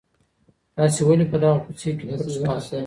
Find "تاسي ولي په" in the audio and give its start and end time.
0.75-1.37